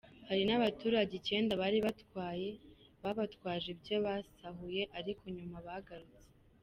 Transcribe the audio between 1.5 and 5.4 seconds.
bari batwaye babatwaje ibyo basahuye ariko